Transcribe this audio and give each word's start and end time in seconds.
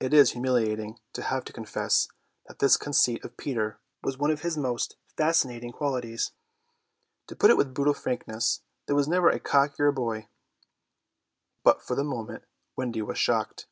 It 0.00 0.12
is 0.12 0.32
humiliating 0.32 0.98
to 1.12 1.22
have 1.22 1.44
to 1.44 1.52
confess 1.52 2.08
that 2.48 2.58
this 2.58 2.76
conceit 2.76 3.24
of 3.24 3.36
Peter 3.36 3.78
was 4.02 4.18
one 4.18 4.32
of 4.32 4.40
his 4.40 4.56
most 4.56 4.96
fascinating 5.16 5.70
qualities. 5.70 6.32
To 7.28 7.36
put 7.36 7.50
it 7.50 7.56
with 7.56 7.72
brutal 7.72 7.94
frankness, 7.94 8.62
there 8.86 8.96
never 9.06 9.28
was 9.28 9.36
a 9.36 9.38
cockier 9.38 9.92
boy. 9.94 10.26
But 11.62 11.84
for 11.84 11.94
the 11.94 12.02
moment 12.02 12.42
Wendy 12.74 13.00
was 13.02 13.16
shocked. 13.18 13.68